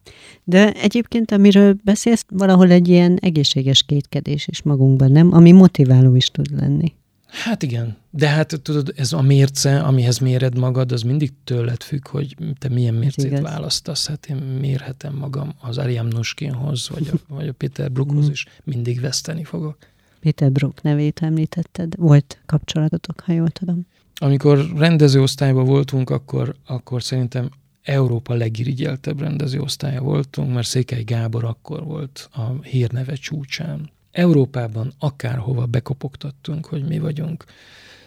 [0.44, 5.32] De egyébként, amiről beszélsz, valahol egy ilyen egészséges kétkedés is magunkban, nem?
[5.32, 6.94] Ami motiváló is tud lenni.
[7.34, 12.08] Hát igen, de hát tudod, ez a mérce, amihez méred magad, az mindig tőled függ,
[12.08, 14.06] hogy te milyen mércét választasz.
[14.06, 19.00] Hát én mérhetem magam az Ariam Nuskinhoz, vagy a, vagy a Peter Brookhoz, és mindig
[19.00, 19.78] veszteni fogok.
[20.20, 21.94] Péter Brook nevét említetted.
[21.96, 23.86] Volt kapcsolatotok, ha jól tudom.
[24.14, 27.50] Amikor rendezőosztályban voltunk, akkor, akkor szerintem
[27.82, 33.90] Európa legirigyeltebb rendezőosztálya voltunk, mert Székely Gábor akkor volt a hírneve csúcsán.
[34.14, 37.44] Európában akárhova bekopogtattunk, hogy mi vagyunk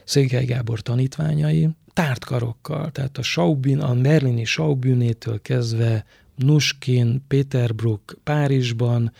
[0.03, 9.11] Székely Gábor tanítványai, tárt karokkal, tehát a Schaubin, a Merlini Schaubünétől kezdve Nuskin, Peterbrook, Párizsban,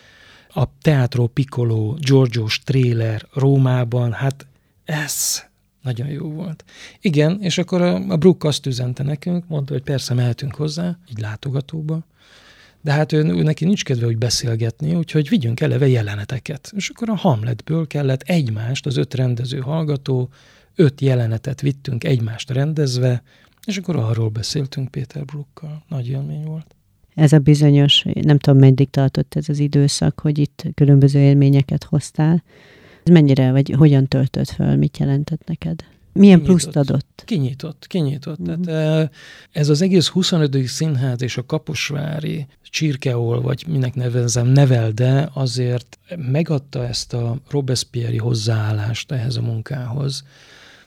[0.50, 4.48] a Teatro Piccolo, Giorgio Strehler Rómában, hát
[4.86, 5.44] ez
[5.82, 6.64] nagyon jó volt.
[7.02, 11.20] Igen, és akkor a, a Brook azt üzente nekünk, mondta, hogy persze mehetünk hozzá, így
[11.20, 12.00] látogatóba,
[12.82, 16.72] de hát ő, ő neki nincs kedve úgy beszélgetni, úgyhogy vigyünk eleve jeleneteket.
[16.76, 20.30] És akkor a Hamletből kellett egymást, az öt rendező hallgató,
[20.76, 23.24] öt jelenetet vittünk egymást rendezve,
[23.66, 25.84] és akkor arról beszéltünk Péter Brookkal.
[25.88, 26.76] Nagy élmény volt.
[27.16, 32.44] Ez a bizonyos, nem tudom, meddig tartott ez az időszak, hogy itt különböző élményeket hoztál.
[33.04, 35.84] Ez mennyire, vagy hogyan töltött föl, mit jelentett neked?
[36.18, 37.24] Milyen kinyitott, pluszt adott?
[37.26, 38.40] Kinyitott, kinyitott.
[38.40, 38.62] Mm.
[38.62, 39.14] Tehát
[39.52, 40.68] ez az egész 25.
[40.68, 49.12] színház és a Kaposvári Csirkeol, vagy minek nevezem, nevelde, azért megadta ezt a Robespierre hozzáállást
[49.12, 50.24] ehhez a munkához,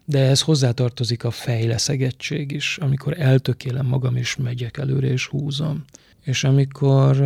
[0.05, 5.85] de ez hozzátartozik a fejleszegettség is, amikor eltökélem magam, és megyek előre, és húzom.
[6.21, 7.25] És amikor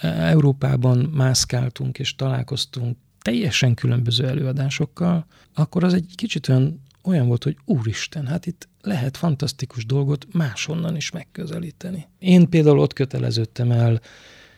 [0.00, 7.56] Európában mászkáltunk, és találkoztunk teljesen különböző előadásokkal, akkor az egy kicsit olyan olyan volt, hogy
[7.64, 12.08] úristen, hát itt lehet fantasztikus dolgot máshonnan is megközelíteni.
[12.18, 14.00] Én például ott köteleződtem el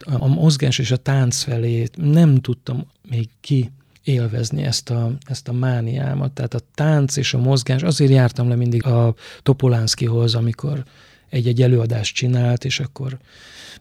[0.04, 3.70] a mozgás és a tánc felé, nem tudtam még ki
[4.02, 6.32] élvezni ezt a, ezt a mániámat.
[6.32, 10.84] Tehát a tánc és a mozgás, azért jártam le mindig a Topolánszkihoz, amikor
[11.28, 13.18] egy-egy előadást csinált, és akkor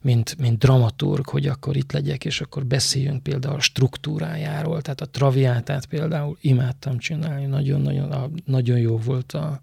[0.02, 5.10] mint, mint dramaturg, hogy akkor itt legyek, és akkor beszéljünk például a struktúrájáról, tehát a
[5.10, 9.62] traviátát például imádtam csinálni, nagyon-nagyon nagyon jó volt a,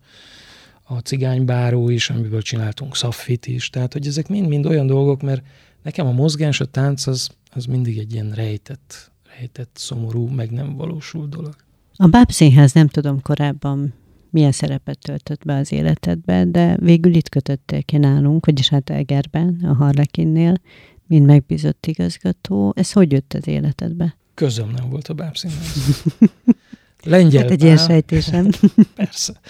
[0.82, 5.42] a cigánybáró is, amiből csináltunk szaffit is, tehát hogy ezek mind-mind olyan dolgok, mert
[5.82, 10.76] nekem a mozgás, a tánc az, az mindig egy ilyen rejtett, rejtett, szomorú, meg nem
[10.76, 11.56] valósul dolog.
[11.96, 13.94] A bábszínház nem tudom korábban
[14.32, 19.60] milyen szerepet töltött be az életedbe, de végül itt kötöttél ki nálunk, vagyis hát Egerben,
[19.64, 20.60] a Harlekinnél,
[21.06, 22.72] mint megbízott igazgató.
[22.76, 24.16] Ez hogy jött az életedbe?
[24.34, 26.02] Közöm nem volt a bábszínház.
[27.04, 28.48] Lengyel hát egy ilyen sejtésem.
[28.94, 29.40] Persze.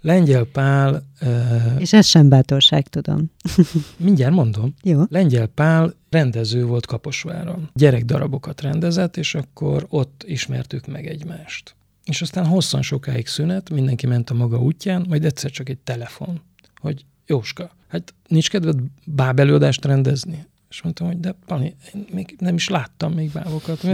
[0.00, 1.02] Lengyel Pál...
[1.20, 3.30] Uh, És ez sem bátorság, tudom.
[3.96, 4.74] mindjárt mondom.
[4.82, 5.02] Jó.
[5.08, 7.70] Lengyel Pál rendező volt Kaposváron.
[7.74, 11.74] Gyerekdarabokat rendezett, és akkor ott ismertük meg egymást.
[12.04, 16.40] És aztán hosszan sokáig szünet, mindenki ment a maga útján, majd egyszer csak egy telefon,
[16.80, 20.46] hogy Jóska, hát nincs kedved bábelőadást rendezni?
[20.70, 23.82] És mondtam, hogy de Pani, én még nem is láttam még bábokat.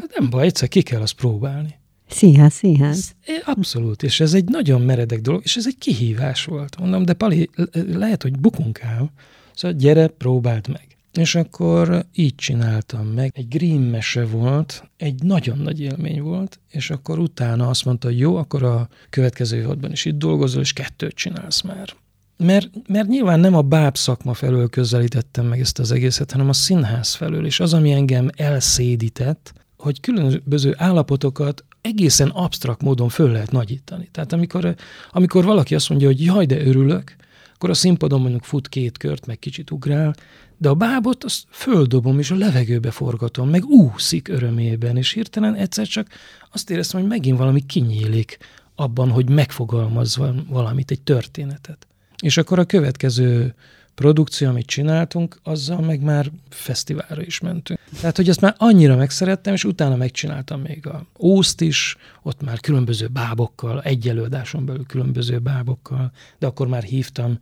[0.00, 1.78] Hát nem baj, egyszer ki kell azt próbálni.
[2.08, 3.14] Színház, színház.
[3.44, 6.78] Abszolút, és ez egy nagyon meredek dolog, és ez egy kihívás volt.
[6.78, 9.12] Mondom, de Pali, lehet, hogy bukunk el,
[9.54, 10.95] szóval gyere, próbáld meg.
[11.16, 13.30] És akkor így csináltam meg.
[13.34, 18.18] Egy Grimm mese volt, egy nagyon nagy élmény volt, és akkor utána azt mondta, hogy
[18.18, 21.88] jó, akkor a következő évadban is itt dolgozol, és kettőt csinálsz már.
[22.36, 26.52] Mert, mert nyilván nem a báb szakma felől közelítettem meg ezt az egészet, hanem a
[26.52, 33.50] színház felől, és az, ami engem elszédített, hogy különböző állapotokat egészen absztrakt módon föl lehet
[33.50, 34.08] nagyítani.
[34.12, 34.74] Tehát amikor,
[35.10, 37.16] amikor valaki azt mondja, hogy jaj, de örülök,
[37.54, 40.14] akkor a színpadon mondjuk fut két kört, meg kicsit ugrál,
[40.58, 45.86] de a bábot azt földobom, és a levegőbe forgatom, meg úszik örömében, és hirtelen egyszer
[45.86, 46.08] csak
[46.52, 48.38] azt éreztem, hogy megint valami kinyílik
[48.74, 51.86] abban, hogy megfogalmaz valamit, egy történetet.
[52.22, 53.54] És akkor a következő
[53.96, 57.80] produkció, amit csináltunk, azzal meg már fesztiválra is mentünk.
[58.00, 62.60] Tehát, hogy ezt már annyira megszerettem, és utána megcsináltam még a Ószt is, ott már
[62.60, 67.38] különböző bábokkal, egy előadáson belül különböző bábokkal, de akkor már hívtam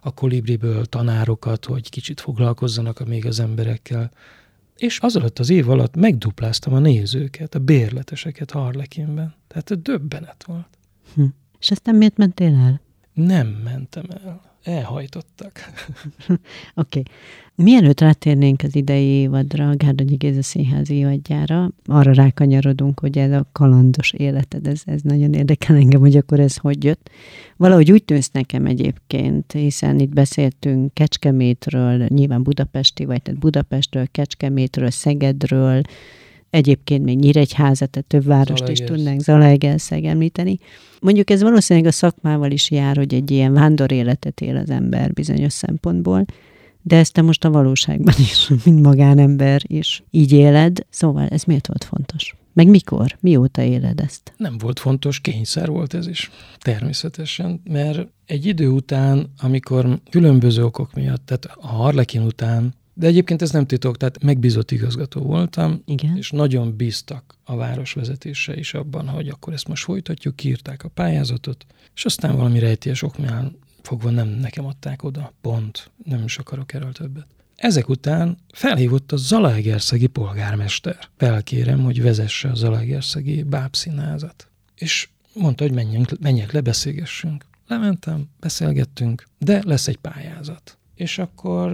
[0.00, 4.10] a kolibriből tanárokat, hogy kicsit foglalkozzanak még az emberekkel.
[4.76, 9.34] És az alatt az év alatt megdupláztam a nézőket, a bérleteseket Harlekinben.
[9.48, 10.68] Tehát döbbenet volt.
[11.14, 11.24] Hm.
[11.58, 12.80] És aztán miért mentél el?
[13.12, 15.52] Nem mentem el elhajtottak.
[16.28, 16.38] Oké.
[16.74, 17.02] okay.
[17.54, 23.46] Mielőtt rátérnénk az idei évadra, a Gárdonyi Géza színházi évadjára, arra rákanyarodunk, hogy ez a
[23.52, 27.10] kalandos életed, ez, ez nagyon érdekel engem, hogy akkor ez hogy jött.
[27.56, 34.90] Valahogy úgy tűnsz nekem egyébként, hiszen itt beszéltünk Kecskemétről, nyilván Budapesti vagy, tehát Budapestről, Kecskemétről,
[34.90, 35.80] Szegedről,
[36.50, 38.80] Egyébként még Nyíregyházat, tehát több várost Zalaegersz.
[38.80, 40.58] is tudnánk, Zalaegerszeg említeni.
[41.00, 45.12] Mondjuk ez valószínűleg a szakmával is jár, hogy egy ilyen vándor életet él az ember
[45.12, 46.24] bizonyos szempontból,
[46.82, 50.86] de ezt te most a valóságban is, mint magánember is így éled.
[50.90, 52.36] Szóval ez miért volt fontos?
[52.52, 53.16] Meg mikor?
[53.20, 54.32] Mióta éled ezt?
[54.36, 56.30] Nem volt fontos, kényszer volt ez is.
[56.58, 63.42] Természetesen, mert egy idő után, amikor különböző okok miatt, tehát a Harlekin után de egyébként
[63.42, 66.16] ez nem titok, tehát megbízott igazgató voltam, Igen.
[66.16, 71.66] és nagyon bíztak a városvezetése is abban, hogy akkor ezt most folytatjuk, kiírták a pályázatot,
[71.94, 76.92] és aztán valami rejtélyes oknál fogva nem nekem adták oda, pont, nem is akarok erről
[76.92, 77.26] többet.
[77.56, 80.98] Ezek után felhívott a Zalaegerszegi polgármester.
[81.16, 84.48] Felkérem, hogy vezesse a Zalaegerszegi bábszínházat.
[84.74, 87.44] És mondta, hogy menjünk, menjek le, beszélgessünk.
[87.66, 90.78] Lementem, beszélgettünk, de lesz egy pályázat.
[90.94, 91.72] És akkor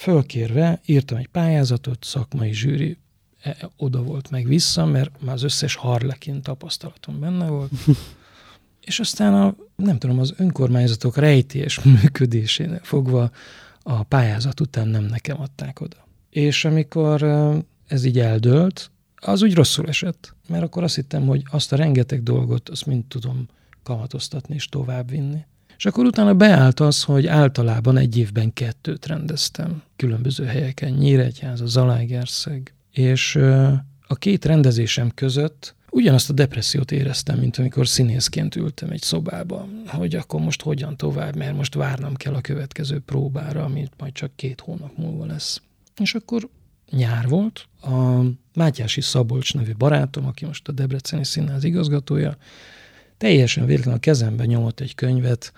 [0.00, 2.98] fölkérve írtam egy pályázatot, szakmai zsűri
[3.42, 7.70] e, oda volt meg vissza, mert már az összes harlekin tapasztalatom benne volt.
[8.90, 13.30] És aztán a, nem tudom, az önkormányzatok rejtés működésénél fogva
[13.82, 16.06] a pályázat után nem nekem adták oda.
[16.30, 17.22] És amikor
[17.86, 22.22] ez így eldőlt, az úgy rosszul esett, mert akkor azt hittem, hogy azt a rengeteg
[22.22, 23.48] dolgot, azt mind tudom
[23.82, 25.44] kamatoztatni és továbbvinni.
[25.80, 32.74] És akkor utána beállt az, hogy általában egy évben kettőt rendeztem különböző helyeken, Nyíregyháza, Zalaegerszeg,
[32.90, 33.36] és
[34.06, 40.14] a két rendezésem között ugyanazt a depressziót éreztem, mint amikor színészként ültem egy szobában, hogy
[40.14, 44.60] akkor most hogyan tovább, mert most várnom kell a következő próbára, amit majd csak két
[44.60, 45.62] hónap múlva lesz.
[45.96, 46.48] És akkor
[46.90, 48.20] nyár volt, a
[48.54, 52.36] Mátyási Szabolcs nevű barátom, aki most a Debreceni Színház igazgatója,
[53.20, 55.52] teljesen véletlenül a kezembe nyomott egy könyvet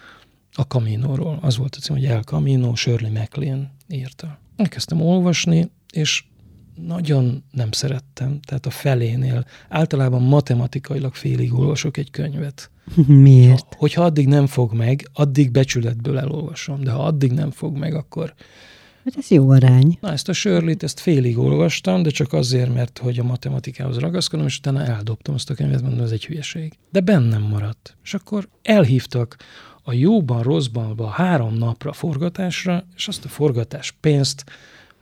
[0.52, 1.38] a Camino-ról.
[1.42, 4.38] Az volt a cím, hogy El Camino, Shirley MacLaine írta.
[4.56, 6.24] Elkezdtem olvasni, és
[6.86, 9.44] nagyon nem szerettem, tehát a felénél.
[9.68, 12.70] Általában matematikailag félig olvasok egy könyvet.
[13.06, 13.66] Miért?
[13.68, 17.94] Ha, hogyha addig nem fog meg, addig becsületből elolvasom, de ha addig nem fog meg,
[17.94, 18.34] akkor...
[19.04, 19.98] Hát ez jó arány.
[20.00, 24.46] Na, ezt a Sörlit, ezt félig olvastam, de csak azért, mert hogy a matematikához ragaszkodom,
[24.46, 26.72] és utána eldobtam azt a könyvet, mondom, ez egy hülyeség.
[26.90, 27.96] De bennem maradt.
[28.04, 29.36] És akkor elhívtak
[29.82, 34.44] a jóban, rosszban, három napra forgatásra, és azt a forgatás pénzt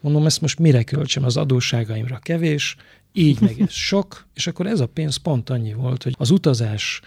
[0.00, 2.76] Mondom, ezt most mire költsem, az adósságaimra kevés,
[3.12, 7.00] így meg ez sok, és akkor ez a pénz pont annyi volt, hogy az utazás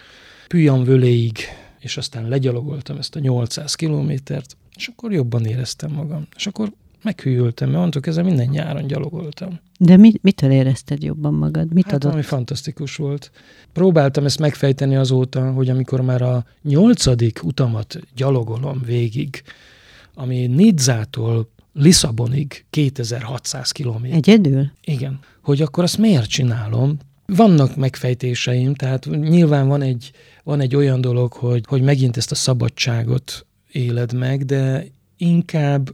[0.48, 1.38] Püjanvöléig,
[1.78, 6.26] és aztán legyalogoltam ezt a 800 kilométert, és akkor jobban éreztem magam.
[6.36, 6.72] És akkor
[7.04, 9.60] meghűltem, mert mondtuk, ezzel minden nyáron gyalogoltam.
[9.78, 11.72] De mit, mitől érezted jobban magad?
[11.72, 12.12] Mit hát, adott?
[12.12, 13.30] ami fantasztikus volt.
[13.72, 19.42] Próbáltam ezt megfejteni azóta, hogy amikor már a nyolcadik utamat gyalogolom végig,
[20.14, 24.16] ami Nidzától Lisszabonig 2600 kilométer.
[24.16, 24.70] Egyedül?
[24.84, 25.18] Igen.
[25.42, 26.96] Hogy akkor azt miért csinálom?
[27.26, 30.10] Vannak megfejtéseim, tehát nyilván van egy,
[30.42, 34.86] van egy olyan dolog, hogy, hogy megint ezt a szabadságot éled meg, de
[35.16, 35.90] inkább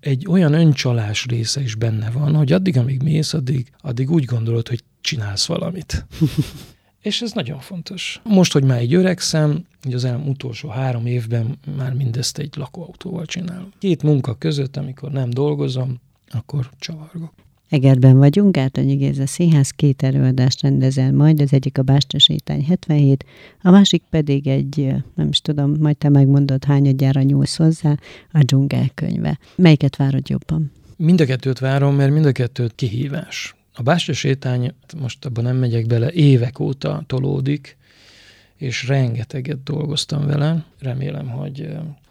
[0.00, 4.68] egy olyan öncsalás része is benne van, hogy addig, amíg mész, addig, addig úgy gondolod,
[4.68, 6.06] hogy csinálsz valamit.
[7.02, 8.20] És ez nagyon fontos.
[8.24, 13.26] Most, hogy már egy öregszem, hogy az elmúlt utolsó három évben már mindezt egy lakóautóval
[13.26, 13.72] csétálom.
[13.78, 17.32] Két munka között, amikor nem dolgozom, akkor csavargok.
[17.72, 23.24] Egerben vagyunk, Gártonyi Géza Színház két előadást rendezel majd, az egyik a Básta Sétány 77,
[23.62, 27.96] a másik pedig egy, nem is tudom, majd te megmondod, hányadjára nyúlsz hozzá,
[28.32, 29.38] a dzsungel könyve.
[29.56, 30.72] Melyiket várod jobban?
[30.96, 33.54] Mind a kettőt várom, mert mind a kettőt kihívás.
[33.74, 37.76] A Bástya sétány, most abban nem megyek bele, évek óta tolódik,
[38.56, 40.64] és rengeteget dolgoztam vele.
[40.78, 41.68] Remélem, hogy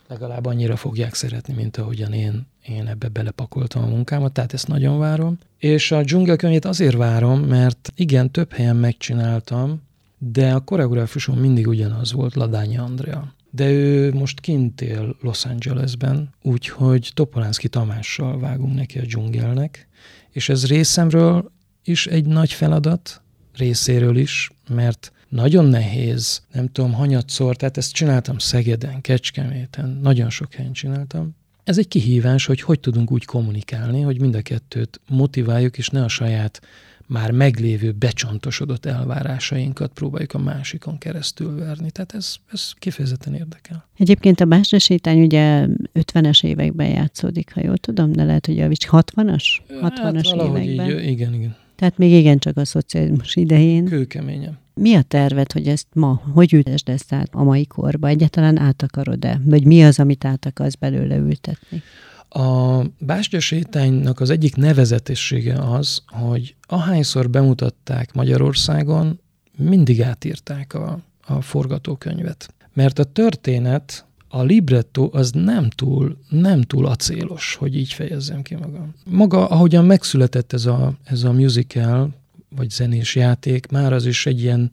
[0.07, 4.99] legalább annyira fogják szeretni, mint ahogyan én, én ebbe belepakoltam a munkámat, tehát ezt nagyon
[4.99, 5.37] várom.
[5.57, 9.81] És a dzsungelkönyvét azért várom, mert igen, több helyen megcsináltam,
[10.17, 13.33] de a koreográfusom mindig ugyanaz volt, Ladányi Andrea.
[13.49, 19.87] De ő most kint él Los Angelesben, úgyhogy Topolánszki Tamással vágunk neki a dzsungelnek,
[20.31, 21.51] és ez részemről
[21.83, 23.21] is egy nagy feladat,
[23.55, 30.53] részéről is, mert nagyon nehéz, nem tudom, hanyatszor, tehát ezt csináltam Szegeden, Kecskeméten, nagyon sok
[30.53, 31.35] helyen csináltam.
[31.71, 36.03] Ez egy kihívás, hogy hogy tudunk úgy kommunikálni, hogy mind a kettőt motiváljuk, és ne
[36.03, 36.61] a saját
[37.07, 41.91] már meglévő becsontosodott elvárásainkat próbáljuk a másikon keresztül verni.
[41.91, 43.87] Tehát ez, ez kifejezetten érdekel.
[43.97, 48.67] Egyébként a Básra sétány ugye 50-es években játszódik, ha jól tudom, de lehet, hogy a
[48.67, 49.43] 60-as?
[49.69, 50.89] 60-as hát, években.
[50.89, 51.55] Így, igen, igen.
[51.75, 53.85] Tehát még igen csak a szocializmus idején.
[53.85, 54.57] Kőkeményen.
[54.81, 58.07] Mi a terved, hogy ezt ma, hogy ültesd ezt át a mai korba?
[58.07, 59.41] Egyáltalán át akarod-e?
[59.45, 61.81] Vagy mi az, amit át akarsz belőle ültetni?
[62.29, 69.19] A Bástya sétánynak az egyik nevezetessége az, hogy ahányszor bemutatták Magyarországon,
[69.57, 72.53] mindig átírták a, a forgatókönyvet.
[72.73, 78.55] Mert a történet, a libretto az nem túl, nem túl acélos, hogy így fejezzem ki
[78.55, 78.93] magam.
[79.05, 82.20] Maga, ahogyan megszületett ez a, ez a musical,
[82.55, 84.69] vagy zenés játék, már az is egy ilyen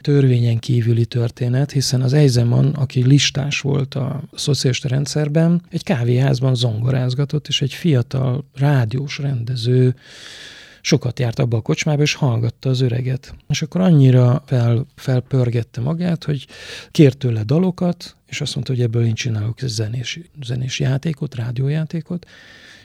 [0.00, 7.48] törvényen kívüli történet, hiszen az Eisenman, aki listás volt a szocialista rendszerben, egy kávéházban zongorázgatott,
[7.48, 9.94] és egy fiatal rádiós rendező
[10.84, 13.34] sokat járt abba a kocsmába, és hallgatta az öreget.
[13.48, 16.46] És akkor annyira fel, felpörgette magát, hogy
[16.90, 22.26] kért tőle dalokat, és azt mondta, hogy ebből én csinálok zenés, zenés játékot, rádiójátékot,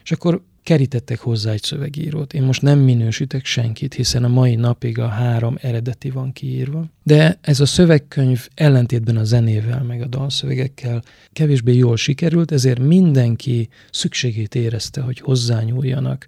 [0.03, 2.33] és akkor kerítettek hozzá egy szövegírót.
[2.33, 6.85] Én most nem minősítek senkit, hiszen a mai napig a három eredeti van kiírva.
[7.03, 13.69] De ez a szövegkönyv ellentétben a zenével, meg a dalszövegekkel kevésbé jól sikerült, ezért mindenki
[13.91, 16.25] szükségét érezte, hogy hozzányúljanak,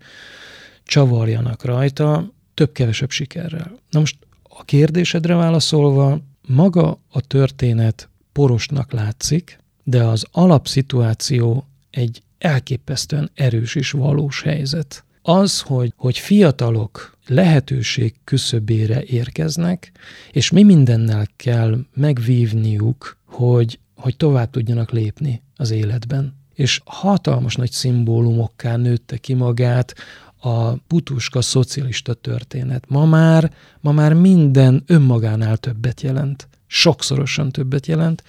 [0.91, 3.80] csavarjanak rajta, több-kevesebb sikerrel.
[3.89, 13.32] Na most a kérdésedre válaszolva, maga a történet porosnak látszik, de az alapszituáció egy elképesztően
[13.34, 15.04] erős és valós helyzet.
[15.21, 19.91] Az, hogy, hogy fiatalok lehetőség küszöbére érkeznek,
[20.32, 26.39] és mi mindennel kell megvívniuk, hogy, hogy tovább tudjanak lépni az életben.
[26.53, 29.93] És hatalmas nagy szimbólumokká nőtte ki magát
[30.41, 32.89] a putuska szocialista történet.
[32.89, 36.47] Ma már, ma már minden önmagánál többet jelent.
[36.67, 38.23] Sokszorosan többet jelent,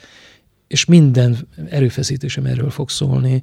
[0.67, 3.43] és minden erőfeszítésem erről fog szólni,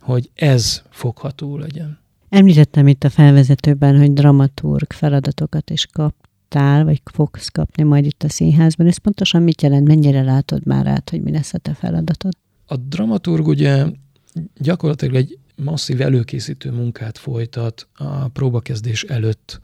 [0.00, 1.98] hogy ez fogható legyen.
[2.28, 8.28] Említettem itt a felvezetőben, hogy dramaturg feladatokat is kaptál, vagy fogsz kapni majd itt a
[8.28, 8.86] színházban.
[8.86, 9.86] Ez pontosan mit jelent?
[9.86, 12.32] Mennyire látod már át, hogy mi lesz a te feladatod?
[12.66, 13.86] A dramaturg ugye
[14.56, 19.60] gyakorlatilag egy, masszív előkészítő munkát folytat a próbakezdés előtt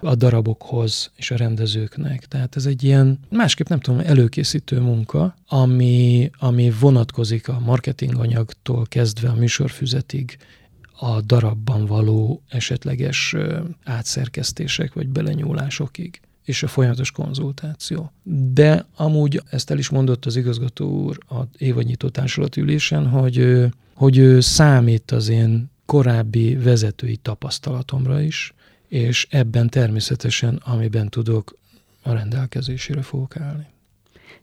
[0.00, 2.26] a darabokhoz és a rendezőknek.
[2.26, 9.28] Tehát ez egy ilyen, másképp nem tudom, előkészítő munka, ami, ami vonatkozik a marketinganyagtól kezdve
[9.28, 10.38] a műsorfüzetig,
[11.00, 13.36] a darabban való esetleges
[13.84, 18.12] átszerkesztések vagy belenyúlásokig és a folyamatos konzultáció.
[18.52, 23.66] De amúgy ezt el is mondott az igazgató úr a évadnyitó társulatülésen, hogy,
[23.98, 28.54] hogy ő számít az én korábbi vezetői tapasztalatomra is,
[28.88, 31.56] és ebben természetesen, amiben tudok,
[32.02, 33.66] a rendelkezésére fogok állni.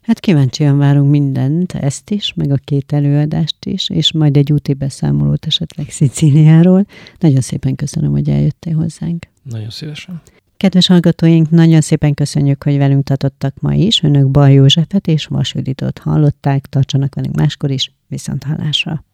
[0.02, 4.74] Hát kíváncsian várunk mindent, ezt is, meg a két előadást is, és majd egy úti
[4.74, 6.86] beszámolót esetleg Szicíliáról.
[7.20, 9.28] Nagyon szépen köszönöm, hogy eljöttél hozzánk.
[9.44, 10.22] Nagyon szívesen.
[10.58, 14.04] Kedves hallgatóink, nagyon szépen köszönjük, hogy velünk tartottak ma is.
[14.04, 19.06] Önök Baj Józsefet és Vas Juditot hallották, tartsanak velünk máskor is, viszont hallásra.